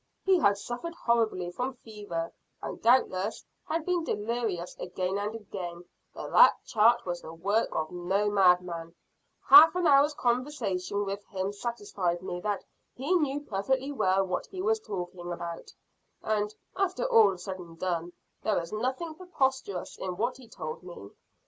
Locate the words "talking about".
14.79-15.71